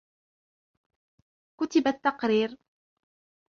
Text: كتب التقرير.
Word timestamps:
كتب 1.59 1.87
التقرير. 1.87 2.57